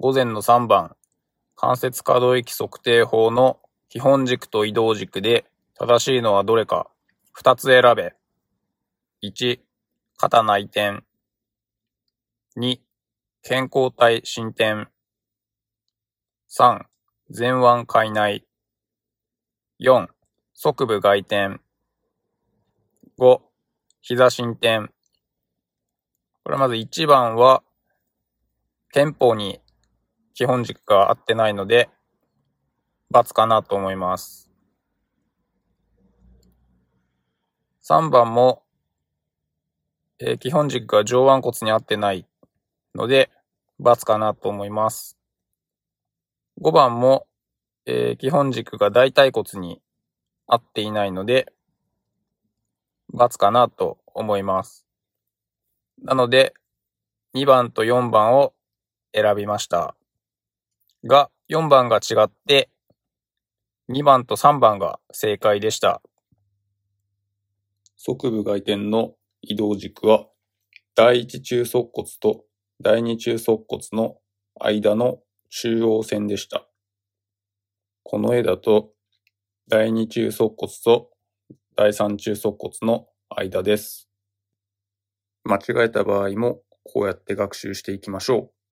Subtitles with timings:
[0.00, 0.96] 午前の3番、
[1.54, 5.44] 関節可動域測定法の基本軸と移動軸で
[5.78, 6.90] 正しいのはどれか
[7.40, 8.12] 2つ選べ。
[9.22, 9.60] 1、
[10.16, 11.04] 肩内転。
[12.56, 12.80] 2、
[13.42, 14.88] 健康体進展。
[16.50, 16.82] 3、
[17.28, 18.44] 前腕海内。
[19.80, 20.08] 4、
[20.54, 21.60] 側部外転。
[23.16, 23.40] 5、
[24.02, 24.92] 膝進転。
[26.42, 27.62] これまず1番は、
[28.90, 29.60] 憲法に
[30.34, 31.88] 基本軸が合ってないので、
[33.12, 34.50] ×かなと思います。
[37.84, 38.64] 3番も、
[40.18, 42.26] えー、基本軸が上腕骨に合ってない
[42.96, 43.30] ので、
[43.80, 45.16] ×かなと思います。
[46.60, 47.28] 5番も、
[47.86, 49.80] えー、基本軸が大腿骨に
[50.48, 51.52] 合っていないので、
[53.14, 54.84] ×かなと思います。
[56.02, 56.54] なので、
[57.36, 58.52] 2番と4番を
[59.14, 59.94] 選びました。
[61.04, 62.70] が、4番が違って、
[63.90, 66.00] 2番と3番が正解でした。
[67.96, 70.26] 側部外転の移動軸は、
[70.94, 72.44] 第一中足骨と
[72.80, 74.16] 第二中足骨の
[74.58, 75.18] 間の
[75.50, 76.66] 中央線でした。
[78.02, 78.90] この絵だと、
[79.68, 81.10] 第二中足骨と
[81.76, 84.08] 第三中足骨の間です。
[85.44, 88.53] 間違えた場合もこうやって学習していきましょう。